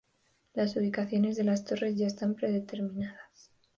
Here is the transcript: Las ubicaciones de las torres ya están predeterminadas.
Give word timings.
Las 0.55 0.75
ubicaciones 0.77 1.37
de 1.37 1.43
las 1.43 1.63
torres 1.63 1.95
ya 1.95 2.07
están 2.07 2.33
predeterminadas. 2.33 3.51